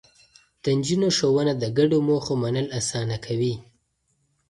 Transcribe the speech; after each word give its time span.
د 0.63 0.65
نجونو 0.77 1.07
ښوونه 1.17 1.53
د 1.57 1.63
ګډو 1.77 1.97
موخو 2.07 2.33
منل 2.43 2.67
اسانه 2.79 3.17
کوي. 3.25 3.55